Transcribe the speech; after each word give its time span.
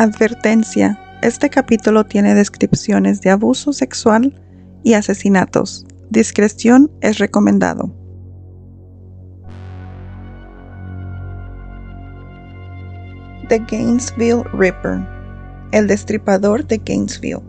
Advertencia. 0.00 0.98
Este 1.20 1.50
capítulo 1.50 2.06
tiene 2.06 2.34
descripciones 2.34 3.20
de 3.20 3.28
abuso 3.28 3.74
sexual 3.74 4.34
y 4.82 4.94
asesinatos. 4.94 5.84
Discreción 6.08 6.90
es 7.02 7.18
recomendado. 7.18 7.94
The 13.50 13.58
Gainesville 13.70 14.42
Ripper. 14.54 15.06
El 15.72 15.86
destripador 15.86 16.66
de 16.66 16.78
Gainesville. 16.78 17.42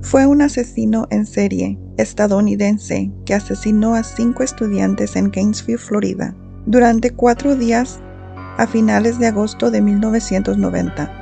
Fue 0.00 0.24
un 0.24 0.40
asesino 0.40 1.06
en 1.10 1.26
serie 1.26 1.78
estadounidense 1.98 3.12
que 3.26 3.34
asesinó 3.34 3.96
a 3.96 4.02
cinco 4.02 4.42
estudiantes 4.42 5.14
en 5.14 5.30
Gainesville, 5.30 5.76
Florida, 5.76 6.34
durante 6.64 7.10
cuatro 7.10 7.54
días 7.54 8.00
a 8.56 8.66
finales 8.66 9.18
de 9.18 9.26
agosto 9.26 9.70
de 9.70 9.82
1990. 9.82 11.21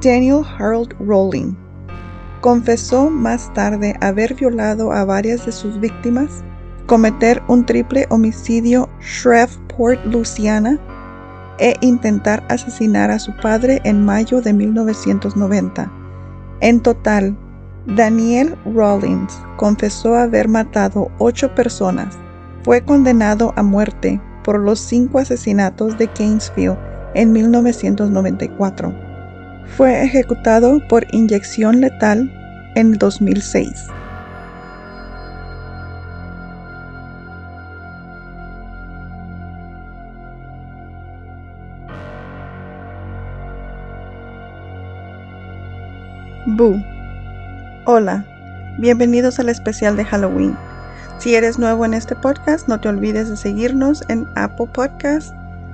Daniel 0.00 0.42
Harold 0.58 0.92
Rowling 0.98 1.54
confesó 2.40 3.08
más 3.10 3.52
tarde 3.54 3.96
haber 4.00 4.34
violado 4.34 4.92
a 4.92 5.04
varias 5.04 5.46
de 5.46 5.52
sus 5.52 5.78
víctimas, 5.78 6.42
cometer 6.86 7.40
un 7.48 7.64
triple 7.64 8.06
homicidio 8.10 8.88
Shreveport, 9.00 10.04
Louisiana, 10.04 10.78
e 11.58 11.76
intentar 11.80 12.44
asesinar 12.48 13.12
a 13.12 13.20
su 13.20 13.32
padre 13.36 13.80
en 13.84 14.04
mayo 14.04 14.40
de 14.40 14.52
1990. 14.52 15.90
En 16.60 16.80
total, 16.80 17.36
Daniel 17.86 18.56
Rawlins 18.74 19.38
confesó 19.56 20.16
haber 20.16 20.48
matado 20.48 21.08
ocho 21.18 21.54
personas. 21.54 22.18
Fue 22.64 22.82
condenado 22.82 23.54
a 23.56 23.62
muerte 23.62 24.20
por 24.42 24.58
los 24.58 24.80
cinco 24.80 25.20
asesinatos 25.20 25.96
de 25.96 26.10
Gainesville 26.18 26.76
en 27.14 27.32
1994 27.32 29.03
fue 29.66 30.04
ejecutado 30.04 30.80
por 30.88 31.06
inyección 31.12 31.80
letal 31.80 32.30
en 32.74 32.92
2006. 32.98 33.88
Boo. 46.46 46.80
Hola, 47.86 48.24
bienvenidos 48.78 49.40
al 49.40 49.48
especial 49.48 49.96
de 49.96 50.04
Halloween. 50.04 50.56
Si 51.18 51.34
eres 51.34 51.58
nuevo 51.58 51.84
en 51.84 51.94
este 51.94 52.14
podcast, 52.14 52.68
no 52.68 52.78
te 52.80 52.88
olvides 52.88 53.30
de 53.30 53.36
seguirnos 53.36 54.04
en 54.08 54.26
Apple 54.36 54.68
Podcasts, 54.72 55.32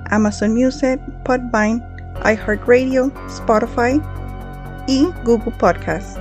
Amazon 0.09 0.53
Music, 0.53 0.99
Podvine 1.23 1.83
iHeartRadio, 2.23 3.11
Spotify 3.27 4.01
y 4.87 5.09
Google 5.23 5.53
Podcast. 5.59 6.17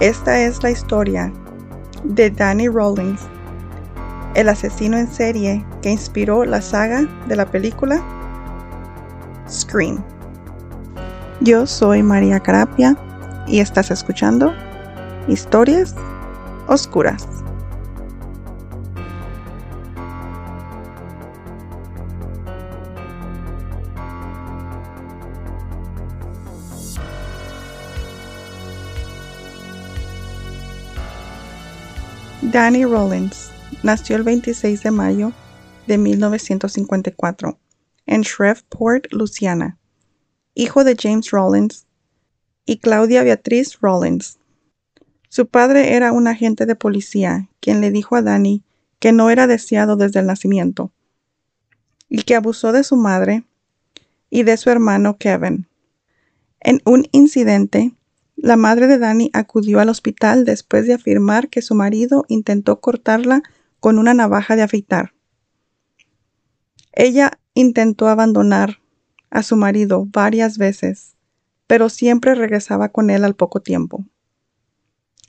Esta 0.00 0.40
es 0.40 0.62
la 0.62 0.70
historia 0.70 1.32
de 2.04 2.30
Danny 2.30 2.68
Rawlings, 2.68 3.22
el 4.34 4.48
asesino 4.48 4.96
en 4.96 5.10
serie 5.10 5.64
que 5.82 5.90
inspiró 5.90 6.44
la 6.44 6.60
saga 6.60 7.02
de 7.28 7.36
la 7.36 7.46
película 7.46 8.02
Scream. 9.48 10.02
Yo 11.40 11.66
soy 11.66 12.02
María 12.02 12.40
Carapia 12.40 12.96
y 13.46 13.60
estás 13.60 13.90
escuchando 13.90 14.52
Historias 15.28 15.94
Oscuras. 16.68 17.26
Danny 32.52 32.84
Rollins 32.84 33.50
nació 33.82 34.14
el 34.16 34.24
26 34.24 34.82
de 34.82 34.90
mayo 34.90 35.32
de 35.86 35.96
1954 35.96 37.58
en 38.04 38.20
Shreveport, 38.20 39.10
Louisiana, 39.10 39.78
hijo 40.54 40.84
de 40.84 40.94
James 40.94 41.30
Rollins 41.30 41.86
y 42.66 42.76
Claudia 42.76 43.22
Beatriz 43.22 43.78
Rollins. 43.80 44.38
Su 45.30 45.46
padre 45.46 45.94
era 45.96 46.12
un 46.12 46.28
agente 46.28 46.66
de 46.66 46.76
policía 46.76 47.48
quien 47.60 47.80
le 47.80 47.90
dijo 47.90 48.16
a 48.16 48.22
Danny 48.22 48.62
que 48.98 49.12
no 49.12 49.30
era 49.30 49.46
deseado 49.46 49.96
desde 49.96 50.20
el 50.20 50.26
nacimiento 50.26 50.92
y 52.10 52.24
que 52.24 52.36
abusó 52.36 52.72
de 52.72 52.84
su 52.84 52.96
madre 52.96 53.44
y 54.28 54.42
de 54.42 54.58
su 54.58 54.68
hermano 54.68 55.16
Kevin. 55.16 55.68
En 56.60 56.82
un 56.84 57.08
incidente, 57.12 57.94
la 58.42 58.56
madre 58.56 58.88
de 58.88 58.98
Danny 58.98 59.30
acudió 59.34 59.78
al 59.78 59.88
hospital 59.88 60.44
después 60.44 60.84
de 60.84 60.94
afirmar 60.94 61.48
que 61.48 61.62
su 61.62 61.76
marido 61.76 62.24
intentó 62.26 62.80
cortarla 62.80 63.44
con 63.78 64.00
una 64.00 64.14
navaja 64.14 64.56
de 64.56 64.62
afeitar. 64.62 65.14
Ella 66.92 67.38
intentó 67.54 68.08
abandonar 68.08 68.80
a 69.30 69.44
su 69.44 69.54
marido 69.54 70.06
varias 70.06 70.58
veces, 70.58 71.14
pero 71.68 71.88
siempre 71.88 72.34
regresaba 72.34 72.88
con 72.88 73.10
él 73.10 73.22
al 73.22 73.36
poco 73.36 73.60
tiempo. 73.60 74.04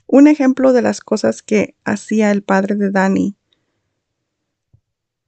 Un 0.08 0.26
ejemplo 0.26 0.72
de 0.72 0.82
las 0.82 1.00
cosas 1.00 1.44
que 1.44 1.76
hacía 1.84 2.32
el 2.32 2.42
padre 2.42 2.74
de 2.74 2.90
Danny. 2.90 3.36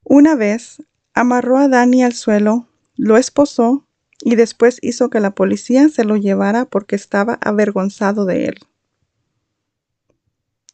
Una 0.03 0.34
vez 0.34 0.82
amarró 1.14 1.58
a 1.58 1.68
Danny 1.68 2.03
al 2.03 2.14
suelo, 2.14 2.66
lo 2.97 3.16
esposó 3.16 3.85
y 4.28 4.34
después 4.34 4.81
hizo 4.82 5.09
que 5.09 5.20
la 5.20 5.37
policía 5.37 5.88
se 5.88 6.03
lo 6.03 6.16
llevara 6.16 6.64
porque 6.64 6.97
estaba 6.97 7.38
avergonzado 7.41 8.25
de 8.25 8.47
él. 8.47 8.59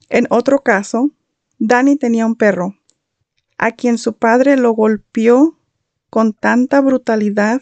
En 0.09 0.27
otro 0.31 0.63
caso, 0.63 1.11
Danny 1.59 1.97
tenía 1.97 2.25
un 2.25 2.35
perro, 2.35 2.79
a 3.59 3.73
quien 3.73 3.99
su 3.99 4.15
padre 4.15 4.57
lo 4.57 4.73
golpeó 4.73 5.59
con 6.09 6.33
tanta 6.33 6.81
brutalidad 6.81 7.61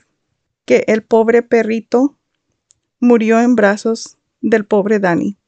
que 0.64 0.84
el 0.86 1.02
pobre 1.02 1.42
perrito 1.42 2.16
murió 3.00 3.40
en 3.40 3.56
brazos 3.56 4.16
del 4.40 4.66
pobre 4.66 5.00
Danny. 5.00 5.38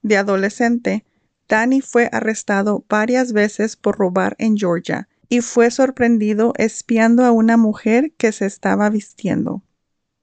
De 0.00 0.16
adolescente, 0.16 1.04
Danny 1.50 1.82
fue 1.82 2.08
arrestado 2.12 2.82
varias 2.88 3.34
veces 3.34 3.76
por 3.76 3.98
robar 3.98 4.36
en 4.38 4.56
Georgia 4.56 5.06
y 5.30 5.42
fue 5.42 5.70
sorprendido 5.70 6.52
espiando 6.56 7.24
a 7.24 7.30
una 7.30 7.56
mujer 7.56 8.12
que 8.18 8.32
se 8.32 8.46
estaba 8.46 8.90
vistiendo. 8.90 9.62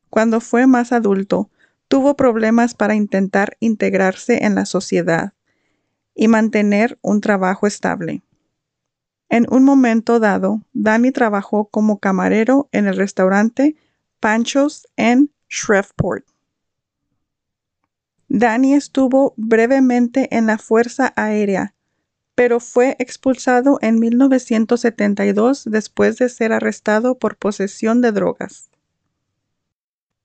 Cuando 0.09 0.41
fue 0.41 0.67
más 0.67 0.91
adulto, 0.91 1.49
tuvo 1.87 2.17
problemas 2.17 2.75
para 2.75 2.93
intentar 2.93 3.55
integrarse 3.61 4.43
en 4.43 4.53
la 4.53 4.65
sociedad 4.65 5.33
y 6.13 6.27
mantener 6.27 6.99
un 7.01 7.21
trabajo 7.21 7.67
estable. 7.67 8.21
En 9.29 9.45
un 9.49 9.63
momento 9.63 10.19
dado, 10.19 10.61
Danny 10.73 11.11
trabajó 11.11 11.69
como 11.69 11.99
camarero 11.99 12.67
en 12.73 12.87
el 12.87 12.97
restaurante 12.97 13.77
Panchos 14.19 14.87
en 14.97 15.31
Shreveport. 15.49 16.25
Danny 18.27 18.73
estuvo 18.73 19.33
brevemente 19.37 20.35
en 20.35 20.47
la 20.47 20.57
Fuerza 20.57 21.13
Aérea 21.15 21.76
pero 22.37 22.59
fue 22.59 22.95
expulsado 22.99 23.79
en 23.81 23.99
1972 23.99 25.63
después 25.65 26.17
de 26.17 26.29
ser 26.29 26.53
arrestado 26.53 27.17
por 27.17 27.35
posesión 27.35 27.99
de 27.99 28.11
drogas. 28.11 28.69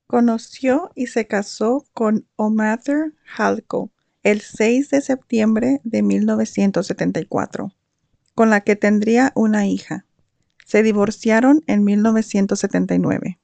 Conoció 0.06 0.90
y 0.94 1.06
se 1.06 1.26
casó 1.26 1.86
con 1.94 2.26
O'Mather 2.36 3.14
Halco 3.38 3.92
el 4.22 4.42
6 4.42 4.90
de 4.90 5.00
septiembre 5.00 5.80
de 5.84 6.02
1974, 6.02 7.72
con 8.34 8.50
la 8.50 8.60
que 8.60 8.76
tendría 8.76 9.32
una 9.34 9.66
hija. 9.66 10.04
Se 10.66 10.82
divorciaron 10.82 11.62
en 11.66 11.82
1979. 11.82 13.38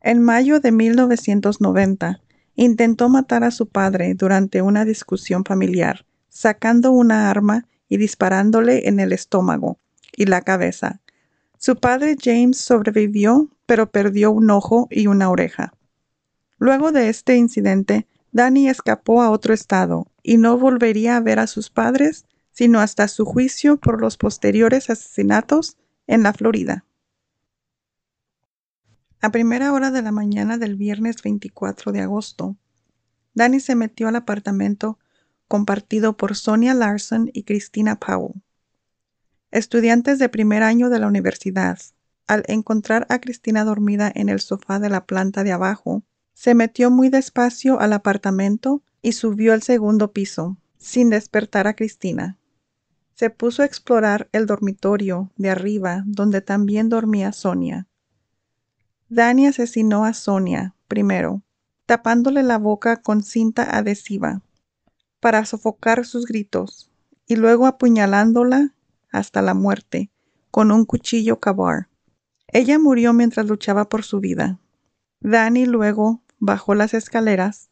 En 0.00 0.22
mayo 0.24 0.58
de 0.58 0.72
1990, 0.72 2.20
Intentó 2.56 3.08
matar 3.08 3.44
a 3.44 3.50
su 3.50 3.66
padre 3.68 4.14
durante 4.14 4.62
una 4.62 4.84
discusión 4.84 5.44
familiar, 5.44 6.04
sacando 6.28 6.90
una 6.90 7.30
arma 7.30 7.68
y 7.88 7.98
disparándole 7.98 8.88
en 8.88 8.98
el 8.98 9.12
estómago 9.12 9.78
y 10.16 10.26
la 10.26 10.40
cabeza. 10.40 11.00
Su 11.58 11.76
padre 11.76 12.16
James 12.20 12.58
sobrevivió, 12.58 13.48
pero 13.66 13.90
perdió 13.90 14.30
un 14.32 14.50
ojo 14.50 14.88
y 14.90 15.06
una 15.06 15.30
oreja. 15.30 15.74
Luego 16.58 16.92
de 16.92 17.08
este 17.08 17.36
incidente, 17.36 18.06
Danny 18.32 18.68
escapó 18.68 19.22
a 19.22 19.30
otro 19.30 19.54
estado 19.54 20.06
y 20.22 20.38
no 20.38 20.58
volvería 20.58 21.16
a 21.16 21.20
ver 21.20 21.38
a 21.38 21.46
sus 21.46 21.70
padres 21.70 22.26
sino 22.56 22.80
hasta 22.80 23.06
su 23.06 23.26
juicio 23.26 23.76
por 23.76 24.00
los 24.00 24.16
posteriores 24.16 24.88
asesinatos 24.88 25.76
en 26.06 26.22
la 26.22 26.32
Florida. 26.32 26.86
A 29.20 29.30
primera 29.30 29.72
hora 29.72 29.90
de 29.90 30.02
la 30.02 30.12
mañana 30.12 30.58
del 30.58 30.76
viernes 30.76 31.22
24 31.22 31.92
de 31.92 32.00
agosto, 32.00 32.56
Danny 33.34 33.60
se 33.60 33.74
metió 33.74 34.08
al 34.08 34.16
apartamento 34.16 34.98
compartido 35.48 36.16
por 36.16 36.36
Sonia 36.36 36.74
Larson 36.74 37.30
y 37.32 37.44
Christina 37.44 37.98
Powell. 37.98 38.42
estudiantes 39.50 40.18
de 40.18 40.28
primer 40.28 40.62
año 40.62 40.90
de 40.90 40.98
la 40.98 41.06
universidad, 41.06 41.78
al 42.26 42.42
encontrar 42.48 43.06
a 43.08 43.20
Cristina 43.20 43.64
dormida 43.64 44.12
en 44.14 44.28
el 44.28 44.40
sofá 44.40 44.78
de 44.80 44.90
la 44.90 45.06
planta 45.06 45.44
de 45.44 45.52
abajo, 45.52 46.02
se 46.34 46.54
metió 46.54 46.90
muy 46.90 47.08
despacio 47.08 47.80
al 47.80 47.94
apartamento 47.94 48.82
y 49.00 49.12
subió 49.12 49.54
al 49.54 49.62
segundo 49.62 50.12
piso, 50.12 50.58
sin 50.76 51.08
despertar 51.08 51.66
a 51.66 51.74
Cristina. 51.74 52.38
Se 53.14 53.30
puso 53.30 53.62
a 53.62 53.64
explorar 53.64 54.28
el 54.32 54.44
dormitorio 54.44 55.30
de 55.36 55.48
arriba, 55.48 56.02
donde 56.04 56.42
también 56.42 56.90
dormía 56.90 57.32
Sonia. 57.32 57.86
Dani 59.08 59.46
asesinó 59.46 60.04
a 60.04 60.12
Sonia 60.14 60.74
primero, 60.88 61.42
tapándole 61.86 62.42
la 62.42 62.58
boca 62.58 63.02
con 63.02 63.22
cinta 63.22 63.76
adhesiva 63.76 64.42
para 65.20 65.44
sofocar 65.44 66.04
sus 66.04 66.26
gritos 66.26 66.90
y 67.26 67.36
luego 67.36 67.66
apuñalándola 67.66 68.74
hasta 69.10 69.42
la 69.42 69.54
muerte 69.54 70.10
con 70.50 70.72
un 70.72 70.84
cuchillo 70.84 71.38
cavar. 71.38 71.88
Ella 72.48 72.78
murió 72.78 73.12
mientras 73.12 73.46
luchaba 73.46 73.88
por 73.88 74.02
su 74.02 74.20
vida. 74.20 74.58
Dani 75.20 75.66
luego 75.66 76.22
bajó 76.38 76.74
las 76.74 76.92
escaleras, 76.92 77.70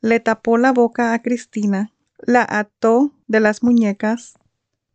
le 0.00 0.20
tapó 0.20 0.58
la 0.58 0.72
boca 0.72 1.14
a 1.14 1.22
Cristina, 1.22 1.92
la 2.18 2.46
ató 2.48 3.12
de 3.26 3.40
las 3.40 3.62
muñecas 3.62 4.34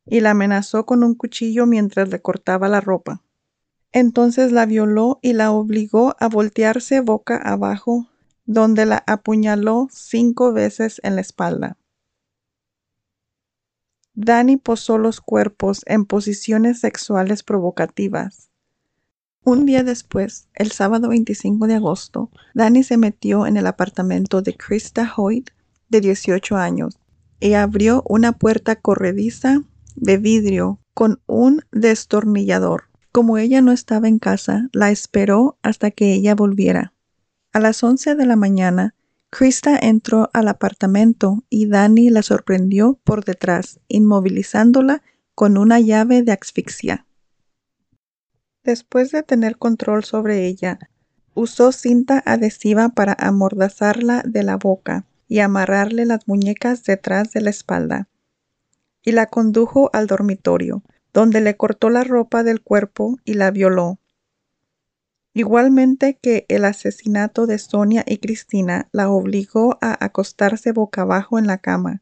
y 0.06 0.20
la 0.20 0.32
amenazó 0.32 0.86
con 0.86 1.04
un 1.04 1.16
cuchillo 1.16 1.66
mientras 1.66 2.10
le 2.10 2.22
cortaba 2.22 2.68
la 2.70 2.82
ropa. 2.82 3.24
Entonces 3.94 4.52
la 4.52 4.66
violó 4.66 5.20
y 5.22 5.34
la 5.34 5.52
obligó 5.52 6.16
a 6.20 6.30
voltearse 6.30 7.02
boca 7.02 7.38
abajo, 7.38 8.08
donde 8.46 8.86
la 8.86 9.04
apuñaló 9.08 9.88
cinco 9.92 10.54
veces 10.54 11.02
en 11.04 11.16
la 11.16 11.22
espalda. 11.22 11.78
Danny 14.14 14.58
posó 14.58 14.98
los 14.98 15.22
cuerpos 15.22 15.82
en 15.86 16.06
posiciones 16.06 16.80
sexuales 16.80 17.44
provocativas. 17.44 18.52
Un 19.44 19.66
día 19.66 19.84
después, 19.84 20.50
el 20.54 20.72
sábado 20.72 21.10
25 21.10 21.66
de 21.66 21.76
agosto, 21.76 22.30
Danny 22.54 22.84
se 22.84 22.98
metió 22.98 23.48
en 23.48 23.58
el 23.58 23.66
apartamento 23.66 24.42
de 24.42 24.56
Krista 24.56 25.12
Hoyt, 25.18 25.50
de 25.90 26.02
18 26.02 26.58
años, 26.58 27.00
y 27.40 27.54
abrió 27.54 28.04
una 28.08 28.34
puerta 28.34 28.76
corrediza 28.76 29.64
de 29.96 30.18
vidrio 30.18 30.80
con 30.94 31.22
un 31.26 31.64
destornillador. 31.72 32.91
Como 33.12 33.38
ella 33.38 33.62
no 33.62 33.72
estaba 33.72 34.08
en 34.08 34.20
casa, 34.20 34.70
la 34.72 34.90
esperó 34.90 35.58
hasta 35.62 35.92
que 35.92 36.14
ella 36.14 36.34
volviera. 36.34 36.94
A 37.52 37.60
las 37.60 37.84
once 37.84 38.16
de 38.16 38.26
la 38.26 38.38
mañana, 38.38 38.96
Krista 39.30 39.78
entró 39.78 40.30
al 40.34 40.48
apartamento 40.48 41.44
y 41.50 41.68
Danny 41.68 42.10
la 42.10 42.22
sorprendió 42.22 43.00
por 43.04 43.26
detrás, 43.26 43.80
inmovilizándola 43.88 45.04
con 45.36 45.58
una 45.58 45.80
llave 45.80 46.22
de 46.22 46.32
asfixia. 46.32 47.06
Después 48.64 49.12
de 49.12 49.24
tener 49.24 49.58
control 49.58 50.04
sobre 50.04 50.46
ella, 50.48 50.80
usó 51.34 51.72
cinta 51.72 52.22
adhesiva 52.26 52.90
para 52.90 53.16
amordazarla 53.20 54.22
de 54.26 54.44
la 54.44 54.58
boca 54.58 55.06
y 55.28 55.40
amarrarle 55.40 56.06
las 56.06 56.28
muñecas 56.28 56.84
detrás 56.84 57.32
de 57.32 57.42
la 57.42 57.50
espalda, 57.50 58.10
y 59.02 59.14
la 59.14 59.26
condujo 59.26 59.90
al 59.94 60.08
dormitorio, 60.08 60.84
donde 61.14 61.42
le 61.42 61.58
cortó 61.58 61.90
la 61.90 62.04
ropa 62.04 62.44
del 62.44 62.62
cuerpo 62.62 63.20
y 63.26 63.34
la 63.34 63.52
violó. 63.52 64.00
Igualmente 65.34 66.18
que 66.22 66.46
el 66.50 66.66
asesinato 66.66 67.48
de 67.48 67.58
Sonia 67.58 68.04
y 68.06 68.18
Cristina, 68.18 68.90
la 68.92 69.10
obligó 69.10 69.78
a 69.82 70.04
acostarse 70.04 70.74
boca 70.74 71.04
abajo 71.04 71.40
en 71.40 71.48
la 71.48 71.58
cama 71.58 72.02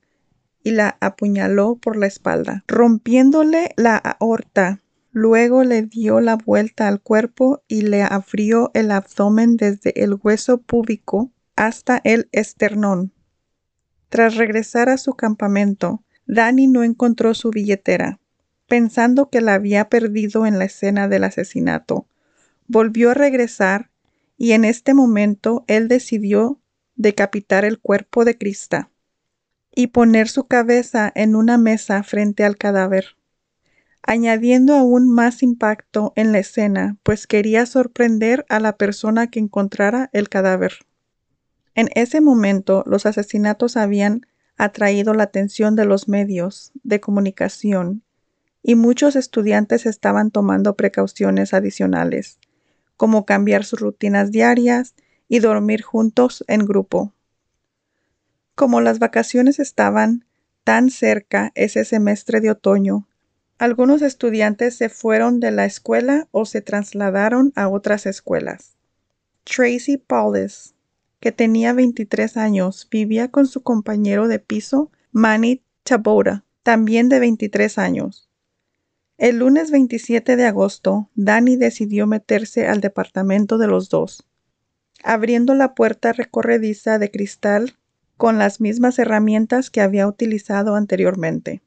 y 0.63 0.71
la 0.71 0.97
apuñaló 0.99 1.75
por 1.75 1.95
la 1.95 2.07
espalda, 2.07 2.63
rompiéndole 2.67 3.73
la 3.77 3.97
aorta. 3.97 4.81
Luego 5.11 5.63
le 5.63 5.83
dio 5.83 6.21
la 6.21 6.35
vuelta 6.35 6.87
al 6.87 7.01
cuerpo 7.01 7.63
y 7.67 7.81
le 7.81 8.03
abrió 8.03 8.71
el 8.73 8.91
abdomen 8.91 9.57
desde 9.57 10.03
el 10.03 10.17
hueso 10.21 10.59
púbico 10.59 11.31
hasta 11.55 12.01
el 12.03 12.29
esternón. 12.31 13.13
Tras 14.09 14.35
regresar 14.35 14.89
a 14.89 14.97
su 14.97 15.13
campamento, 15.13 16.03
Dani 16.25 16.67
no 16.67 16.83
encontró 16.83 17.33
su 17.33 17.51
billetera, 17.51 18.19
pensando 18.69 19.29
que 19.29 19.41
la 19.41 19.55
había 19.55 19.89
perdido 19.89 20.45
en 20.45 20.59
la 20.59 20.65
escena 20.65 21.09
del 21.09 21.25
asesinato. 21.25 22.07
Volvió 22.67 23.11
a 23.11 23.15
regresar 23.15 23.89
y 24.37 24.53
en 24.53 24.63
este 24.63 24.93
momento 24.93 25.65
él 25.67 25.89
decidió 25.89 26.61
decapitar 26.95 27.65
el 27.65 27.79
cuerpo 27.79 28.23
de 28.23 28.37
Krista 28.37 28.91
y 29.75 29.87
poner 29.87 30.29
su 30.29 30.47
cabeza 30.47 31.11
en 31.13 31.35
una 31.35 31.57
mesa 31.57 32.03
frente 32.03 32.43
al 32.43 32.57
cadáver, 32.57 33.17
añadiendo 34.03 34.75
aún 34.75 35.09
más 35.09 35.43
impacto 35.43 36.13
en 36.15 36.31
la 36.31 36.39
escena, 36.39 36.97
pues 37.03 37.27
quería 37.27 37.65
sorprender 37.65 38.45
a 38.49 38.59
la 38.59 38.77
persona 38.77 39.27
que 39.27 39.39
encontrara 39.39 40.09
el 40.13 40.29
cadáver. 40.29 40.73
En 41.75 41.89
ese 41.95 42.21
momento 42.21 42.83
los 42.85 43.05
asesinatos 43.05 43.77
habían 43.77 44.21
atraído 44.57 45.13
la 45.13 45.23
atención 45.23 45.75
de 45.75 45.85
los 45.85 46.07
medios 46.07 46.71
de 46.83 46.99
comunicación 46.99 48.03
y 48.61 48.75
muchos 48.75 49.15
estudiantes 49.15 49.85
estaban 49.85 50.31
tomando 50.31 50.75
precauciones 50.75 51.53
adicionales, 51.53 52.39
como 52.97 53.25
cambiar 53.25 53.63
sus 53.63 53.79
rutinas 53.79 54.31
diarias 54.31 54.95
y 55.27 55.39
dormir 55.39 55.81
juntos 55.81 56.43
en 56.47 56.65
grupo. 56.65 57.13
Como 58.55 58.81
las 58.81 58.99
vacaciones 58.99 59.59
estaban 59.59 60.25
tan 60.63 60.89
cerca 60.89 61.51
ese 61.55 61.85
semestre 61.85 62.41
de 62.41 62.51
otoño, 62.51 63.07
algunos 63.57 64.01
estudiantes 64.01 64.77
se 64.77 64.87
fueron 64.87 65.39
de 65.41 65.51
la 65.51 65.65
escuela 65.65 66.27
o 66.31 66.45
se 66.45 66.61
trasladaron 66.61 67.51
a 67.55 67.67
otras 67.67 68.05
escuelas. 68.05 68.77
Tracy 69.43 69.97
Paulus, 69.97 70.75
que 71.19 71.31
tenía 71.31 71.73
23 71.73 72.37
años, 72.37 72.87
vivía 72.89 73.29
con 73.29 73.47
su 73.47 73.61
compañero 73.61 74.29
de 74.29 74.39
piso, 74.39 74.91
Manny 75.11 75.61
Tabora, 75.83 76.45
también 76.63 77.09
de 77.09 77.19
23 77.19 77.77
años. 77.77 78.28
El 79.19 79.39
lunes 79.39 79.69
27 79.69 80.37
de 80.37 80.45
agosto, 80.45 81.09
Danny 81.13 81.57
decidió 81.57 82.07
meterse 82.07 82.69
al 82.69 82.79
departamento 82.79 83.57
de 83.57 83.67
los 83.67 83.89
dos, 83.89 84.25
abriendo 85.03 85.55
la 85.55 85.75
puerta 85.75 86.13
recorrediza 86.13 86.99
de 86.99 87.11
cristal 87.11 87.75
con 88.15 88.39
las 88.39 88.61
mismas 88.61 88.97
herramientas 88.97 89.69
que 89.71 89.81
había 89.81 90.07
utilizado 90.07 90.75
anteriormente. 90.75 91.61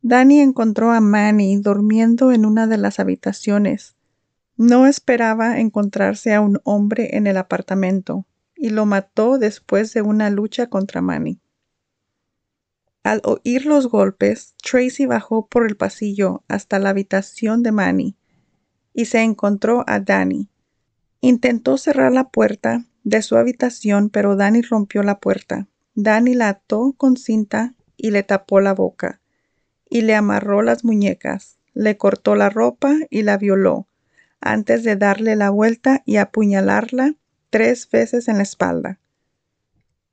Danny 0.00 0.40
encontró 0.40 0.92
a 0.92 1.02
Manny 1.02 1.58
durmiendo 1.58 2.32
en 2.32 2.46
una 2.46 2.66
de 2.66 2.78
las 2.78 2.98
habitaciones. 2.98 3.96
No 4.56 4.86
esperaba 4.86 5.60
encontrarse 5.60 6.32
a 6.32 6.40
un 6.40 6.58
hombre 6.64 7.18
en 7.18 7.26
el 7.26 7.36
apartamento 7.36 8.24
y 8.56 8.70
lo 8.70 8.86
mató 8.86 9.36
después 9.36 9.92
de 9.92 10.00
una 10.00 10.30
lucha 10.30 10.68
contra 10.68 11.02
Manny. 11.02 11.38
Al 13.06 13.20
oír 13.22 13.66
los 13.66 13.86
golpes, 13.86 14.56
Tracy 14.60 15.06
bajó 15.06 15.46
por 15.46 15.64
el 15.64 15.76
pasillo 15.76 16.42
hasta 16.48 16.80
la 16.80 16.88
habitación 16.88 17.62
de 17.62 17.70
Manny 17.70 18.16
y 18.92 19.04
se 19.04 19.20
encontró 19.22 19.84
a 19.86 20.00
Danny. 20.00 20.50
Intentó 21.20 21.78
cerrar 21.78 22.10
la 22.10 22.30
puerta 22.30 22.84
de 23.04 23.22
su 23.22 23.36
habitación, 23.36 24.10
pero 24.10 24.34
Danny 24.34 24.60
rompió 24.62 25.04
la 25.04 25.20
puerta. 25.20 25.68
Danny 25.94 26.34
la 26.34 26.48
ató 26.48 26.94
con 26.96 27.16
cinta 27.16 27.76
y 27.96 28.10
le 28.10 28.24
tapó 28.24 28.60
la 28.60 28.74
boca, 28.74 29.20
y 29.88 30.00
le 30.00 30.16
amarró 30.16 30.62
las 30.62 30.82
muñecas, 30.82 31.60
le 31.74 31.96
cortó 31.96 32.34
la 32.34 32.50
ropa 32.50 32.92
y 33.08 33.22
la 33.22 33.38
violó, 33.38 33.86
antes 34.40 34.82
de 34.82 34.96
darle 34.96 35.36
la 35.36 35.50
vuelta 35.50 36.02
y 36.06 36.16
apuñalarla 36.16 37.14
tres 37.50 37.88
veces 37.88 38.26
en 38.26 38.38
la 38.38 38.42
espalda. 38.42 38.98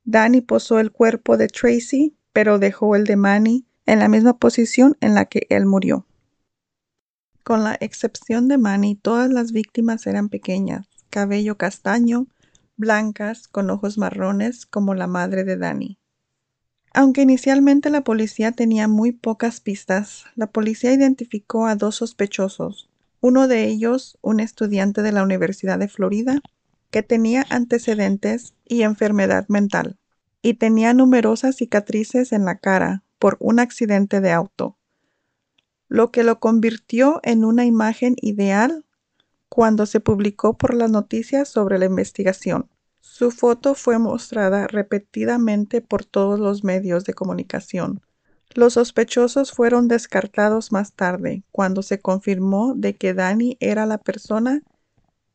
Danny 0.04 0.42
posó 0.42 0.78
el 0.78 0.92
cuerpo 0.92 1.36
de 1.36 1.48
Tracy 1.48 2.14
pero 2.34 2.58
dejó 2.58 2.96
el 2.96 3.04
de 3.04 3.16
Manny 3.16 3.64
en 3.86 4.00
la 4.00 4.08
misma 4.08 4.36
posición 4.36 4.96
en 5.00 5.14
la 5.14 5.26
que 5.26 5.46
él 5.50 5.66
murió. 5.66 6.04
Con 7.44 7.62
la 7.62 7.76
excepción 7.80 8.48
de 8.48 8.58
Manny, 8.58 8.96
todas 8.96 9.30
las 9.30 9.52
víctimas 9.52 10.06
eran 10.06 10.28
pequeñas, 10.28 10.88
cabello 11.10 11.56
castaño, 11.56 12.26
blancas, 12.76 13.46
con 13.46 13.70
ojos 13.70 13.98
marrones, 13.98 14.66
como 14.66 14.94
la 14.94 15.06
madre 15.06 15.44
de 15.44 15.56
Danny. 15.56 15.98
Aunque 16.92 17.22
inicialmente 17.22 17.88
la 17.88 18.02
policía 18.02 18.50
tenía 18.50 18.88
muy 18.88 19.12
pocas 19.12 19.60
pistas, 19.60 20.24
la 20.34 20.48
policía 20.48 20.92
identificó 20.92 21.66
a 21.66 21.76
dos 21.76 21.96
sospechosos, 21.96 22.90
uno 23.20 23.46
de 23.46 23.64
ellos 23.68 24.18
un 24.22 24.40
estudiante 24.40 25.02
de 25.02 25.12
la 25.12 25.22
Universidad 25.22 25.78
de 25.78 25.88
Florida 25.88 26.40
que 26.90 27.04
tenía 27.04 27.46
antecedentes 27.48 28.54
y 28.64 28.82
enfermedad 28.82 29.46
mental 29.48 29.98
y 30.44 30.54
tenía 30.54 30.92
numerosas 30.92 31.56
cicatrices 31.56 32.30
en 32.30 32.44
la 32.44 32.58
cara 32.58 33.02
por 33.18 33.38
un 33.40 33.58
accidente 33.58 34.20
de 34.20 34.30
auto, 34.30 34.76
lo 35.88 36.12
que 36.12 36.22
lo 36.22 36.38
convirtió 36.38 37.18
en 37.22 37.46
una 37.46 37.64
imagen 37.64 38.14
ideal 38.20 38.84
cuando 39.48 39.86
se 39.86 40.00
publicó 40.00 40.58
por 40.58 40.74
las 40.74 40.90
noticias 40.90 41.48
sobre 41.48 41.78
la 41.78 41.86
investigación. 41.86 42.68
Su 43.00 43.30
foto 43.30 43.74
fue 43.74 43.98
mostrada 43.98 44.66
repetidamente 44.66 45.80
por 45.80 46.04
todos 46.04 46.38
los 46.38 46.62
medios 46.62 47.04
de 47.04 47.14
comunicación, 47.14 48.02
Los 48.52 48.74
sospechosos 48.74 49.50
fueron 49.50 49.88
descartados 49.88 50.72
más 50.72 50.92
tarde, 50.92 51.42
cuando 51.52 51.82
se 51.82 52.00
confirmó 52.00 52.74
de 52.76 52.96
que 52.96 53.14
Danny 53.14 53.56
era 53.60 53.86
la 53.86 53.96
persona 53.96 54.62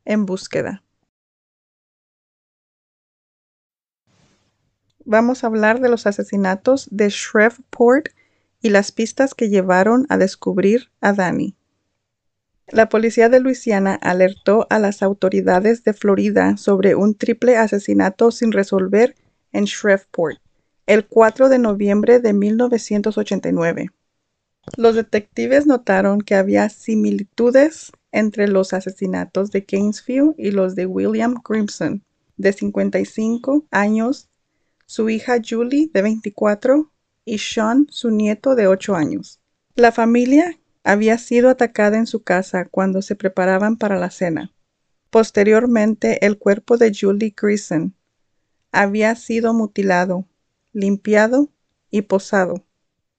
en 0.06 0.28
búsqueda. 0.28 0.84
Vamos 5.12 5.44
a 5.44 5.48
hablar 5.48 5.80
de 5.82 5.90
los 5.90 6.06
asesinatos 6.06 6.88
de 6.92 7.10
Shreveport 7.10 8.10
y 8.62 8.70
las 8.70 8.92
pistas 8.92 9.34
que 9.34 9.50
llevaron 9.50 10.06
a 10.08 10.20
descubrir 10.20 10.92
a 11.02 11.14
Danny. 11.14 11.56
La 12.68 12.90
policía 12.90 13.28
de 13.28 13.40
Luisiana 13.40 13.96
alertó 13.96 14.68
a 14.70 14.78
las 14.78 15.02
autoridades 15.02 15.84
de 15.84 15.96
Florida 15.96 16.58
sobre 16.58 16.94
un 16.94 17.16
triple 17.16 17.58
asesinato 17.58 18.30
sin 18.30 18.52
resolver 18.52 19.16
en 19.52 19.64
Shreveport 19.64 20.38
el 20.86 21.08
4 21.08 21.50
de 21.50 21.58
noviembre 21.58 22.20
de 22.20 22.34
1989. 22.34 23.90
Los 24.78 24.94
detectives 24.94 25.66
notaron 25.66 26.22
que 26.22 26.36
había 26.36 26.70
similitudes 26.70 27.92
entre 28.12 28.48
los 28.48 28.74
asesinatos 28.74 29.50
de 29.50 29.66
Gainesville 29.68 30.36
y 30.38 30.52
los 30.52 30.76
de 30.76 30.86
William 30.86 31.34
Grimson, 31.44 32.04
de 32.38 32.54
55 32.54 33.66
años, 33.72 34.29
su 34.90 35.08
hija 35.12 35.38
Julie, 35.48 35.92
de 35.94 36.02
24, 36.02 36.92
y 37.24 37.38
Sean, 37.38 37.86
su 37.92 38.10
nieto, 38.10 38.56
de 38.56 38.66
8 38.66 38.96
años. 38.96 39.40
La 39.76 39.92
familia 39.92 40.60
había 40.84 41.20
sido 41.20 41.50
atacada 41.50 41.96
en 42.00 42.08
su 42.08 42.24
casa 42.24 42.66
cuando 42.66 43.04
se 43.04 43.16
preparaban 43.16 43.78
para 43.78 44.00
la 44.00 44.10
cena. 44.10 44.52
Posteriormente, 45.12 46.26
el 46.26 46.40
cuerpo 46.40 46.78
de 46.78 46.92
Julie 46.92 47.36
Grison 47.40 47.94
había 48.72 49.14
sido 49.14 49.54
mutilado, 49.54 50.28
limpiado 50.74 51.50
y 51.92 52.02
posado. 52.02 52.66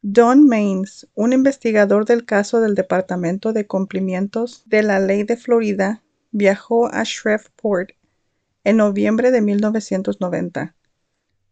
Don 0.02 0.48
Maines, 0.48 1.06
un 1.14 1.32
investigador 1.32 2.04
del 2.04 2.24
caso 2.24 2.60
del 2.60 2.74
Departamento 2.74 3.52
de 3.52 3.68
Cumplimientos 3.68 4.64
de 4.66 4.82
la 4.82 4.98
Ley 4.98 5.22
de 5.22 5.36
Florida, 5.36 6.02
viajó 6.32 6.92
a 6.92 7.04
Shreveport 7.04 7.90
en 8.64 8.78
noviembre 8.78 9.30
de 9.30 9.40
1990. 9.40 10.74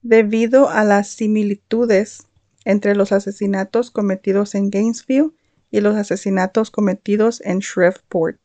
Debido 0.02 0.68
a 0.68 0.84
las 0.84 1.08
similitudes 1.08 2.28
entre 2.64 2.94
los 2.94 3.12
asesinatos 3.12 3.90
cometidos 3.90 4.54
en 4.54 4.70
Gainesville 4.70 5.32
y 5.70 5.80
los 5.80 5.96
asesinatos 5.96 6.70
cometidos 6.70 7.40
en 7.44 7.58
Shreveport. 7.58 8.38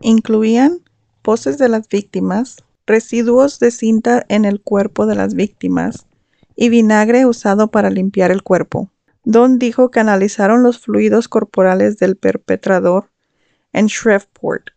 Incluían 0.00 0.80
poses 1.22 1.56
de 1.58 1.68
las 1.68 1.88
víctimas, 1.88 2.56
residuos 2.86 3.58
de 3.58 3.70
cinta 3.70 4.24
en 4.28 4.44
el 4.44 4.60
cuerpo 4.60 5.06
de 5.06 5.14
las 5.14 5.34
víctimas 5.34 6.06
y 6.54 6.68
vinagre 6.68 7.24
usado 7.24 7.70
para 7.70 7.88
limpiar 7.90 8.30
el 8.30 8.42
cuerpo. 8.42 8.90
Don 9.24 9.58
dijo 9.58 9.90
que 9.90 10.00
analizaron 10.00 10.62
los 10.62 10.78
fluidos 10.78 11.28
corporales 11.28 11.96
del 11.96 12.16
perpetrador 12.16 13.10
en 13.72 13.86
Shreveport 13.86 14.70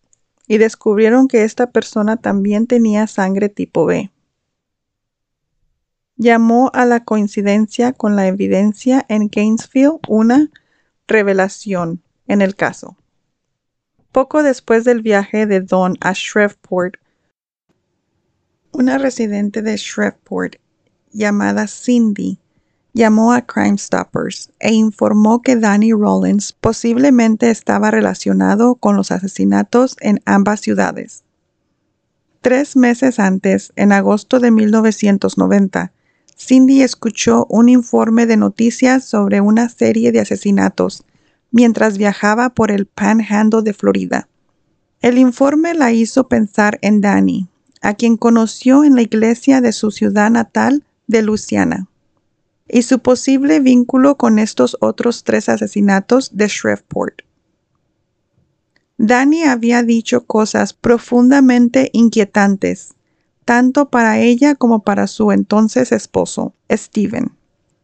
y 0.47 0.57
descubrieron 0.57 1.27
que 1.27 1.43
esta 1.43 1.71
persona 1.71 2.17
también 2.17 2.67
tenía 2.67 3.05
sangre 3.05 3.49
tipo 3.49 3.85
B. 3.85 4.11
Llamó 6.21 6.69
a 6.73 6.85
la 6.85 7.05
coincidencia 7.05 7.93
con 7.93 8.17
la 8.17 8.27
evidencia 8.27 9.05
en 9.07 9.29
Gainesville 9.29 9.99
una 10.09 10.49
revelación 11.07 12.03
en 12.27 12.41
el 12.41 12.57
caso. 12.57 12.97
Poco 14.11 14.43
después 14.43 14.83
del 14.83 15.01
viaje 15.01 15.45
de 15.45 15.61
Don 15.61 15.95
a 16.01 16.11
Shreveport, 16.11 16.95
una 18.73 18.97
residente 18.97 19.61
de 19.61 19.77
Shreveport 19.77 20.57
llamada 21.13 21.67
Cindy 21.67 22.37
llamó 22.91 23.31
a 23.31 23.43
Crime 23.43 23.77
Stoppers 23.77 24.51
e 24.59 24.73
informó 24.73 25.41
que 25.41 25.55
Danny 25.55 25.93
Rollins 25.93 26.51
posiblemente 26.51 27.49
estaba 27.49 27.91
relacionado 27.91 28.75
con 28.75 28.97
los 28.97 29.13
asesinatos 29.13 29.95
en 30.01 30.21
ambas 30.25 30.59
ciudades. 30.59 31.23
Tres 32.41 32.75
meses 32.75 33.19
antes, 33.19 33.71
en 33.77 33.93
agosto 33.93 34.41
de 34.41 34.51
1990, 34.51 35.93
Cindy 36.39 36.81
escuchó 36.81 37.45
un 37.49 37.67
informe 37.67 38.25
de 38.25 38.37
noticias 38.37 39.03
sobre 39.03 39.41
una 39.41 39.67
serie 39.67 40.11
de 40.13 40.21
asesinatos 40.21 41.03
mientras 41.51 41.97
viajaba 41.97 42.49
por 42.51 42.71
el 42.71 42.85
Panhandle 42.85 43.61
de 43.61 43.73
Florida. 43.73 44.29
El 45.01 45.17
informe 45.17 45.73
la 45.73 45.91
hizo 45.91 46.27
pensar 46.27 46.79
en 46.81 47.01
Danny, 47.01 47.49
a 47.81 47.93
quien 47.93 48.17
conoció 48.17 48.83
en 48.83 48.95
la 48.95 49.01
iglesia 49.01 49.59
de 49.59 49.73
su 49.73 49.91
ciudad 49.91 50.31
natal 50.31 50.83
de 51.07 51.23
Luciana, 51.23 51.87
y 52.67 52.83
su 52.83 52.99
posible 52.99 53.59
vínculo 53.59 54.15
con 54.15 54.39
estos 54.39 54.77
otros 54.79 55.23
tres 55.23 55.49
asesinatos 55.49 56.37
de 56.37 56.47
Shreveport. 56.47 57.21
Danny 58.97 59.43
había 59.43 59.83
dicho 59.83 60.25
cosas 60.25 60.73
profundamente 60.73 61.89
inquietantes 61.93 62.95
tanto 63.49 63.89
para 63.89 64.19
ella 64.19 64.53
como 64.53 64.83
para 64.83 65.07
su 65.07 65.31
entonces 65.31 65.91
esposo, 65.91 66.53
Steven. 66.71 67.31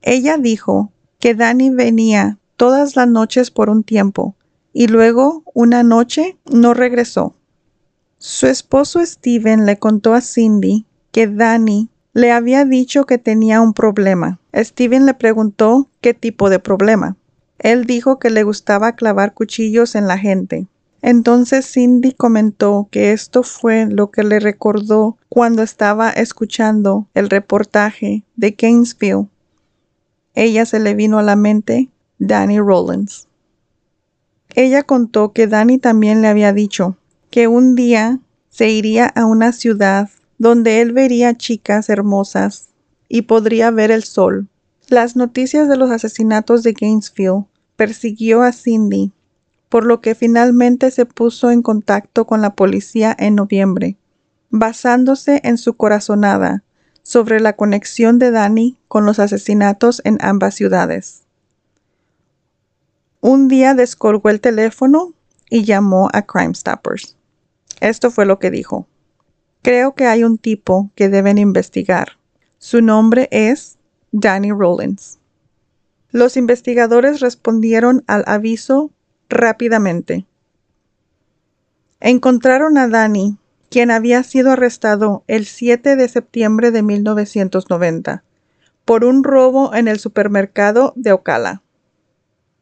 Ella 0.04 0.38
dijo 0.38 0.92
que 1.18 1.34
Danny 1.34 1.72
venía 1.72 2.38
todas 2.56 2.96
las 2.96 3.08
noches 3.08 3.50
por 3.50 3.72
un 3.72 3.84
tiempo 3.84 4.36
y 4.74 4.86
luego 4.86 5.42
una 5.56 5.82
noche 5.82 6.38
no 6.46 6.76
regresó. 6.76 7.34
Su 8.20 8.46
esposo 8.46 9.04
Steven 9.04 9.66
le 9.66 9.80
contó 9.80 10.14
a 10.14 10.22
Cindy 10.22 10.86
que 11.12 11.26
Danny 11.26 11.90
le 12.14 12.32
había 12.32 12.64
dicho 12.64 13.08
que 13.08 13.18
tenía 13.18 13.60
un 13.60 13.74
problema. 13.74 14.40
Steven 14.54 15.08
le 15.08 15.16
preguntó 15.16 15.90
qué 16.00 16.14
tipo 16.14 16.52
de 16.52 16.60
problema. 16.60 17.18
Él 17.58 17.86
dijo 17.86 18.20
que 18.20 18.30
le 18.30 18.44
gustaba 18.44 18.92
clavar 18.92 19.34
cuchillos 19.34 19.96
en 19.96 20.06
la 20.06 20.20
gente. 20.20 20.68
Entonces 21.08 21.72
Cindy 21.72 22.14
comentó 22.14 22.88
que 22.90 23.12
esto 23.12 23.44
fue 23.44 23.86
lo 23.86 24.10
que 24.10 24.24
le 24.24 24.40
recordó 24.40 25.20
cuando 25.30 25.62
estaba 25.62 26.10
escuchando 26.10 27.08
el 27.14 27.30
reportaje 27.30 28.24
de 28.36 28.56
Gainesville. 28.58 29.28
Ella 30.34 30.66
se 30.66 30.80
le 30.80 30.96
vino 30.96 31.20
a 31.20 31.22
la 31.22 31.36
mente 31.36 31.92
Danny 32.18 32.58
Rollins. 32.58 33.28
Ella 34.56 34.82
contó 34.82 35.32
que 35.32 35.46
Danny 35.46 35.78
también 35.78 36.24
le 36.24 36.28
había 36.28 36.54
dicho 36.54 36.98
que 37.30 37.48
un 37.48 37.76
día 37.76 38.20
se 38.50 38.72
iría 38.72 39.06
a 39.06 39.26
una 39.26 39.52
ciudad 39.52 40.10
donde 40.40 40.82
él 40.82 40.92
vería 40.92 41.38
chicas 41.38 41.88
hermosas 41.88 42.70
y 43.08 43.22
podría 43.22 43.70
ver 43.70 43.92
el 43.92 44.06
sol. 44.06 44.48
Las 44.88 45.16
noticias 45.16 45.70
de 45.70 45.78
los 45.78 45.92
asesinatos 45.92 46.64
de 46.64 46.74
Gainesville 46.74 47.46
persiguió 47.76 48.42
a 48.42 48.52
Cindy 48.52 49.12
por 49.70 49.86
lo 49.86 50.02
que 50.02 50.16
finalmente 50.16 50.92
se 50.92 51.06
puso 51.06 51.52
en 51.52 51.62
contacto 51.62 52.26
con 52.26 52.42
la 52.42 52.56
policía 52.56 53.16
en 53.18 53.36
noviembre, 53.36 53.98
basándose 54.50 55.42
en 55.44 55.58
su 55.58 55.76
corazonada 55.76 56.64
sobre 57.04 57.40
la 57.40 57.54
conexión 57.54 58.20
de 58.20 58.32
Danny 58.32 58.80
con 58.88 59.06
los 59.06 59.20
asesinatos 59.20 60.02
en 60.06 60.18
ambas 60.22 60.56
ciudades. 60.56 61.24
Un 63.22 63.48
día 63.48 63.74
descolgó 63.74 64.30
el 64.30 64.42
teléfono 64.42 65.14
y 65.50 65.64
llamó 65.64 66.10
a 66.14 66.22
Crime 66.24 66.54
Stoppers. 66.54 67.18
Esto 67.82 68.12
fue 68.12 68.26
lo 68.26 68.40
que 68.40 68.52
dijo. 68.52 68.88
Creo 69.62 69.96
que 69.96 70.06
hay 70.06 70.24
un 70.24 70.38
tipo 70.38 70.92
que 70.96 71.10
deben 71.10 71.38
investigar. 71.38 72.20
Su 72.60 72.82
nombre 72.82 73.28
es 73.32 73.78
Danny 74.12 74.52
Rollins. 74.52 75.20
Los 76.12 76.38
investigadores 76.38 77.20
respondieron 77.20 78.04
al 78.08 78.24
aviso 78.28 78.92
rápidamente. 79.30 80.26
Encontraron 82.00 82.78
a 82.78 82.88
Danny, 82.88 83.38
quien 83.70 83.92
había 83.92 84.24
sido 84.24 84.52
arrestado 84.52 85.24
el 85.28 85.46
7 85.46 85.96
de 85.96 86.08
septiembre 86.08 86.72
de 86.72 86.84
1990 86.84 88.24
por 88.86 89.04
un 89.04 89.24
robo 89.24 89.74
en 89.74 89.88
el 89.88 90.00
supermercado 90.00 90.94
de 90.96 91.12
Ocala. 91.12 91.64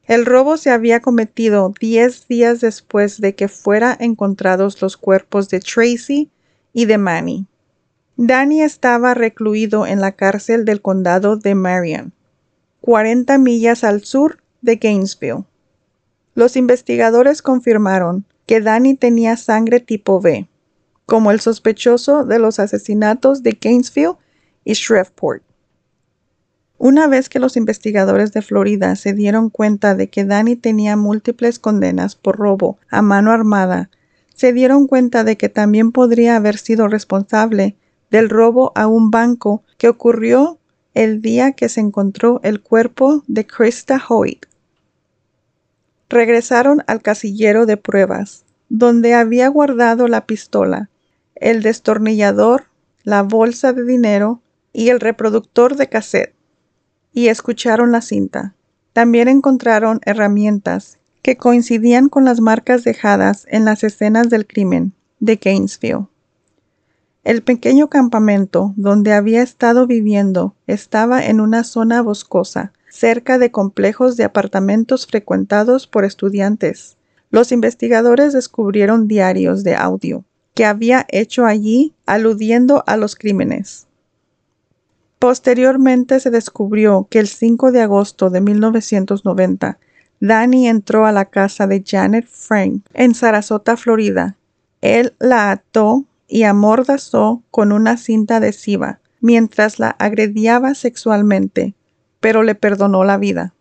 El 0.05 0.25
robo 0.25 0.57
se 0.57 0.69
había 0.69 1.01
cometido 1.01 1.73
diez 1.79 2.27
días 2.27 2.61
después 2.61 3.21
de 3.21 3.35
que 3.35 3.47
fueran 3.47 3.97
encontrados 3.99 4.81
los 4.81 4.97
cuerpos 4.97 5.49
de 5.49 5.59
Tracy 5.59 6.29
y 6.73 6.85
de 6.85 6.97
Manny. 6.97 7.47
Danny 8.17 8.61
estaba 8.61 9.13
recluido 9.13 9.85
en 9.87 10.01
la 10.01 10.13
cárcel 10.13 10.65
del 10.65 10.81
condado 10.81 11.37
de 11.37 11.55
Marion, 11.55 12.13
40 12.81 13.37
millas 13.37 13.83
al 13.83 14.03
sur 14.03 14.41
de 14.61 14.75
Gainesville. 14.75 15.45
Los 16.35 16.55
investigadores 16.55 17.41
confirmaron 17.41 18.25
que 18.45 18.59
Danny 18.59 18.95
tenía 18.95 19.37
sangre 19.37 19.79
tipo 19.79 20.19
B, 20.19 20.47
como 21.05 21.31
el 21.31 21.39
sospechoso 21.39 22.25
de 22.25 22.39
los 22.39 22.59
asesinatos 22.59 23.43
de 23.43 23.57
Gainesville 23.61 24.17
y 24.63 24.73
Shreveport. 24.73 25.43
Una 26.79 27.07
vez 27.07 27.29
que 27.29 27.39
los 27.39 27.55
investigadores 27.55 28.33
de 28.33 28.41
Florida 28.41 28.95
se 28.95 29.13
dieron 29.13 29.49
cuenta 29.49 29.95
de 29.95 30.09
que 30.09 30.25
Danny 30.25 30.55
tenía 30.55 30.97
múltiples 30.97 31.59
condenas 31.59 32.15
por 32.15 32.37
robo 32.37 32.77
a 32.89 33.01
mano 33.01 33.31
armada, 33.31 33.89
se 34.33 34.51
dieron 34.53 34.87
cuenta 34.87 35.23
de 35.23 35.37
que 35.37 35.49
también 35.49 35.91
podría 35.91 36.35
haber 36.35 36.57
sido 36.57 36.87
responsable 36.87 37.77
del 38.09 38.29
robo 38.29 38.71
a 38.75 38.87
un 38.87 39.11
banco 39.11 39.63
que 39.77 39.87
ocurrió 39.87 40.57
el 40.93 41.21
día 41.21 41.53
que 41.53 41.69
se 41.69 41.79
encontró 41.79 42.39
el 42.43 42.59
cuerpo 42.61 43.23
de 43.27 43.45
Krista 43.45 44.01
Hoyt. 44.09 44.45
Regresaron 46.13 46.83
al 46.85 47.01
casillero 47.01 47.65
de 47.65 47.75
pruebas, 47.75 48.45
donde 48.69 49.15
había 49.15 49.47
guardado 49.47 50.07
la 50.07 50.27
pistola, 50.27 50.91
el 51.33 51.63
destornillador, 51.63 52.65
la 53.01 53.23
bolsa 53.23 53.73
de 53.73 53.83
dinero 53.83 54.39
y 54.73 54.89
el 54.89 54.99
reproductor 54.99 55.75
de 55.75 55.89
cassette, 55.89 56.35
y 57.13 57.29
escucharon 57.29 57.91
la 57.91 58.01
cinta. 58.01 58.53
También 58.93 59.27
encontraron 59.27 60.01
herramientas 60.05 60.99
que 61.23 61.35
coincidían 61.35 62.09
con 62.09 62.25
las 62.25 62.41
marcas 62.41 62.83
dejadas 62.83 63.47
en 63.49 63.65
las 63.65 63.83
escenas 63.83 64.29
del 64.29 64.45
crimen 64.45 64.93
de 65.19 65.37
Gainesville. 65.37 66.05
El 67.23 67.41
pequeño 67.41 67.89
campamento 67.89 68.75
donde 68.77 69.13
había 69.13 69.41
estado 69.41 69.87
viviendo 69.87 70.53
estaba 70.67 71.25
en 71.25 71.41
una 71.41 71.63
zona 71.63 72.03
boscosa, 72.03 72.71
cerca 72.93 73.39
de 73.39 73.49
complejos 73.49 74.17
de 74.17 74.23
apartamentos 74.23 75.07
frecuentados 75.07 75.87
por 75.87 76.05
estudiantes. 76.05 76.95
Los 77.31 77.51
investigadores 77.51 78.33
descubrieron 78.33 79.07
diarios 79.07 79.63
de 79.63 79.75
audio 79.75 80.23
que 80.53 80.65
había 80.65 81.07
hecho 81.09 81.47
allí 81.47 81.95
aludiendo 82.05 82.83
a 82.85 82.95
los 82.95 83.15
crímenes. 83.15 83.87
Posteriormente 85.17 86.19
se 86.19 86.29
descubrió 86.29 87.07
que 87.09 87.17
el 87.17 87.27
5 87.27 87.71
de 87.71 87.81
agosto 87.81 88.29
de 88.29 88.41
1990, 88.41 89.79
Danny 90.19 90.67
entró 90.67 91.07
a 91.07 91.11
la 91.11 91.25
casa 91.25 91.65
de 91.65 91.83
Janet 91.83 92.27
Frank 92.27 92.83
en 92.93 93.15
Sarasota, 93.15 93.75
Florida. 93.75 94.37
Él 94.81 95.15
la 95.17 95.49
ató 95.49 96.05
y 96.27 96.43
amordazó 96.43 97.41
con 97.49 97.71
una 97.71 97.97
cinta 97.97 98.35
adhesiva 98.35 98.99
mientras 99.19 99.79
la 99.79 99.89
agrediaba 99.89 100.75
sexualmente, 100.75 101.73
pero 102.23 102.41
le 102.41 102.55
perdonó 102.55 103.03
la 103.03 103.17
vida. 103.17 103.53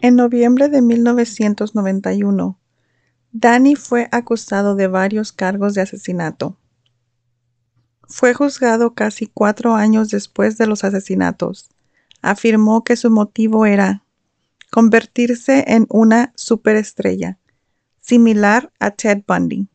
En 0.00 0.14
noviembre 0.14 0.68
de 0.68 0.82
1991, 0.82 2.60
Danny 3.32 3.74
fue 3.74 4.08
acusado 4.12 4.76
de 4.76 4.86
varios 4.86 5.32
cargos 5.32 5.74
de 5.74 5.80
asesinato. 5.80 6.56
Fue 8.06 8.34
juzgado 8.34 8.94
casi 8.94 9.26
cuatro 9.26 9.74
años 9.74 10.10
después 10.10 10.56
de 10.58 10.68
los 10.68 10.84
asesinatos. 10.84 11.70
Afirmó 12.22 12.84
que 12.84 12.94
su 12.94 13.10
motivo 13.10 13.66
era 13.66 14.04
convertirse 14.70 15.64
en 15.66 15.86
una 15.90 16.32
superestrella, 16.36 17.40
similar 18.00 18.72
a 18.78 18.92
Ted 18.92 19.24
Bundy. 19.26 19.66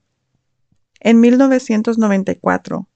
En 1.01 1.19
1994, 1.19 2.87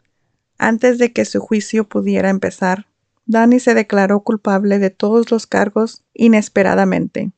antes 0.58 0.98
de 1.00 1.12
que 1.12 1.26
su 1.26 1.42
juicio 1.42 1.90
pudiera 1.90 2.30
empezar, 2.30 2.88
Danny 3.28 3.60
se 3.60 3.74
declaró 3.74 4.22
culpable 4.22 4.80
de 4.80 4.90
todos 4.90 5.30
los 5.32 5.46
cargos 5.46 6.04
inesperadamente. 6.14 7.32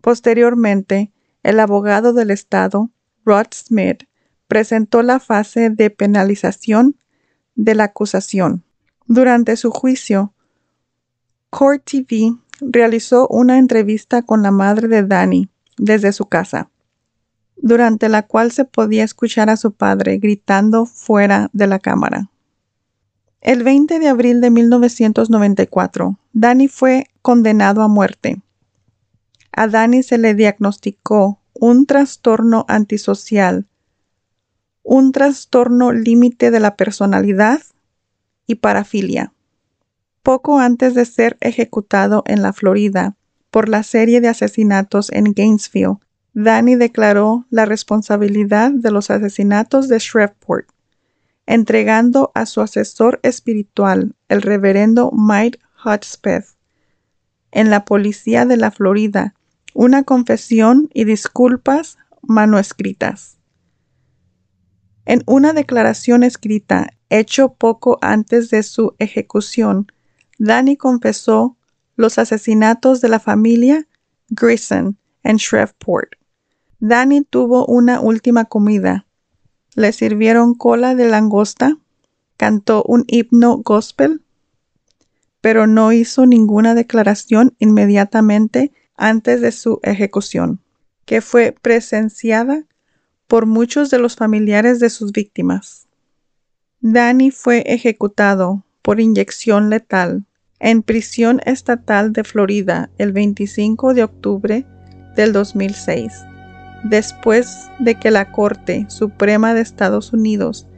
Posteriormente, 0.00 1.12
el 1.42 1.60
abogado 1.60 2.12
del 2.12 2.30
Estado, 2.30 2.90
Rod 3.24 3.46
Smith, 3.52 4.04
presentó 4.48 5.02
la 5.02 5.20
fase 5.20 5.70
de 5.70 5.90
penalización 5.90 6.96
de 7.54 7.74
la 7.74 7.84
acusación. 7.84 8.64
Durante 9.06 9.56
su 9.56 9.70
juicio, 9.70 10.34
Court 11.50 11.84
TV 11.84 12.36
realizó 12.60 13.28
una 13.28 13.58
entrevista 13.58 14.22
con 14.22 14.42
la 14.42 14.50
madre 14.50 14.88
de 14.88 15.04
Danny 15.04 15.48
desde 15.76 16.12
su 16.12 16.26
casa 16.26 16.70
durante 17.56 18.08
la 18.08 18.26
cual 18.26 18.52
se 18.52 18.64
podía 18.64 19.04
escuchar 19.04 19.48
a 19.48 19.56
su 19.56 19.72
padre 19.72 20.18
gritando 20.18 20.86
fuera 20.86 21.48
de 21.52 21.66
la 21.66 21.78
cámara. 21.78 22.30
El 23.44 23.62
20 23.62 23.98
de 23.98 24.08
abril 24.08 24.40
de 24.40 24.48
1994, 24.48 26.18
Danny 26.32 26.66
fue 26.66 27.10
condenado 27.20 27.82
a 27.82 27.88
muerte. 27.88 28.40
A 29.52 29.68
Danny 29.68 30.02
se 30.02 30.16
le 30.16 30.32
diagnosticó 30.32 31.42
un 31.52 31.84
trastorno 31.84 32.64
antisocial, 32.68 33.66
un 34.82 35.12
trastorno 35.12 35.92
límite 35.92 36.50
de 36.50 36.58
la 36.58 36.74
personalidad 36.74 37.60
y 38.46 38.54
parafilia. 38.54 39.34
Poco 40.22 40.58
antes 40.58 40.94
de 40.94 41.04
ser 41.04 41.36
ejecutado 41.40 42.22
en 42.26 42.40
la 42.40 42.54
Florida 42.54 43.14
por 43.50 43.68
la 43.68 43.82
serie 43.82 44.22
de 44.22 44.28
asesinatos 44.28 45.12
en 45.12 45.34
Gainesville, 45.34 45.98
Danny 46.32 46.76
declaró 46.76 47.44
la 47.50 47.66
responsabilidad 47.66 48.70
de 48.70 48.90
los 48.90 49.10
asesinatos 49.10 49.88
de 49.88 49.98
Shreveport, 49.98 50.66
entregando 51.46 52.32
a 52.34 52.46
su 52.46 52.60
asesor 52.60 53.20
espiritual, 53.22 54.14
el 54.28 54.42
reverendo 54.42 55.10
Mike 55.12 55.58
Hudspeth, 55.84 56.46
en 57.52 57.70
la 57.70 57.84
policía 57.84 58.46
de 58.46 58.56
la 58.56 58.70
Florida, 58.70 59.34
una 59.74 60.02
confesión 60.02 60.88
y 60.92 61.04
disculpas 61.04 61.98
manuscritas. 62.22 63.38
En 65.04 65.22
una 65.26 65.52
declaración 65.52 66.22
escrita 66.22 66.90
hecho 67.10 67.54
poco 67.54 67.98
antes 68.00 68.50
de 68.50 68.62
su 68.62 68.94
ejecución, 68.98 69.92
Danny 70.38 70.76
confesó 70.76 71.56
los 71.96 72.18
asesinatos 72.18 73.00
de 73.00 73.08
la 73.08 73.20
familia 73.20 73.86
Grison 74.28 74.98
en 75.22 75.36
Shreveport. 75.36 76.14
Danny 76.80 77.22
tuvo 77.22 77.66
una 77.66 78.00
última 78.00 78.46
comida. 78.46 79.06
Le 79.74 79.92
sirvieron 79.92 80.54
cola 80.54 80.94
de 80.94 81.08
langosta, 81.08 81.78
cantó 82.36 82.84
un 82.84 83.04
himno 83.08 83.58
gospel, 83.58 84.22
pero 85.40 85.66
no 85.66 85.92
hizo 85.92 86.26
ninguna 86.26 86.74
declaración 86.74 87.54
inmediatamente 87.58 88.72
antes 88.96 89.40
de 89.40 89.52
su 89.52 89.80
ejecución, 89.82 90.60
que 91.04 91.20
fue 91.20 91.54
presenciada 91.60 92.64
por 93.26 93.46
muchos 93.46 93.90
de 93.90 93.98
los 93.98 94.16
familiares 94.16 94.78
de 94.78 94.90
sus 94.90 95.12
víctimas. 95.12 95.86
Danny 96.80 97.30
fue 97.30 97.64
ejecutado 97.66 98.64
por 98.82 99.00
inyección 99.00 99.70
letal 99.70 100.24
en 100.60 100.82
prisión 100.82 101.40
estatal 101.46 102.12
de 102.12 102.24
Florida 102.24 102.90
el 102.98 103.12
25 103.12 103.94
de 103.94 104.04
octubre 104.04 104.66
del 105.16 105.32
2006 105.32 106.12
después 106.84 107.70
de 107.78 107.96
que 107.96 108.10
la 108.10 108.30
Corte 108.30 108.86
Suprema 108.88 109.54
de 109.54 109.62
Estados 109.62 110.12
Unidos 110.12 110.68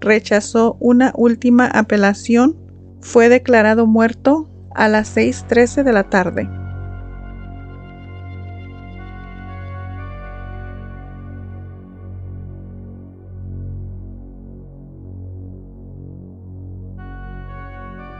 rechazó 0.00 0.76
una 0.80 1.12
última 1.16 1.66
apelación, 1.66 2.56
fue 3.00 3.28
declarado 3.28 3.86
muerto 3.86 4.48
a 4.74 4.88
las 4.88 5.16
6.13 5.16 5.82
de 5.82 5.92
la 5.92 6.04
tarde. 6.04 6.48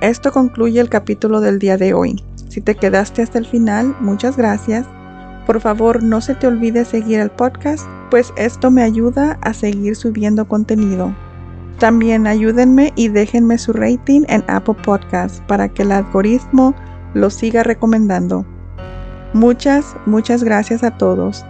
Esto 0.01 0.31
concluye 0.31 0.81
el 0.81 0.89
capítulo 0.89 1.41
del 1.41 1.59
día 1.59 1.77
de 1.77 1.95
hoy. 1.95 2.23
Si 2.49 2.61
te 2.61 2.75
quedaste 2.75 3.23
hasta 3.23 3.39
el 3.39 3.47
final, 3.47 3.97
muchas 4.01 4.37
gracias 4.37 4.87
por 5.47 5.61
favor, 5.61 6.03
no 6.03 6.21
se 6.21 6.35
te 6.35 6.47
olvide 6.47 6.85
seguir 6.85 7.21
el 7.21 7.31
podcast, 7.31 7.87
pues 8.11 8.33
esto 8.37 8.71
me 8.71 8.83
ayuda 8.83 9.39
a 9.41 9.55
seguir 9.55 9.97
subiendo 9.97 10.47
contenido. 10.47 11.15
También 11.79 12.27
ayúdenme 12.27 12.93
y 12.97 13.09
déjenme 13.09 13.59
su 13.59 13.73
rating 13.73 14.23
en 14.29 14.43
Apple 14.49 14.77
Podcasts 14.83 15.43
para 15.47 15.69
que 15.69 15.83
el 15.83 15.93
algoritmo 15.93 16.75
lo 17.15 17.31
siga 17.31 17.63
recomendando. 17.63 18.45
Muchas, 19.35 19.97
muchas 20.07 20.43
gracias 20.43 20.83
a 20.83 20.97
todos. 20.97 21.45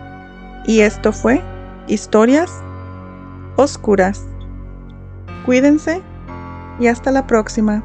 Y 0.67 0.81
esto 0.81 1.13
fue 1.13 1.41
Historias 1.87 2.51
Oscuras. 3.57 4.25
Cuídense 5.45 6.03
y 6.81 6.89
hasta 6.89 7.13
la 7.13 7.27
próxima. 7.27 7.85